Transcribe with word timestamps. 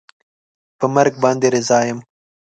په 0.79 0.85
مرګ 0.95 1.13
باندې 1.23 1.47
رضا 1.55 1.79
یم 1.87 1.99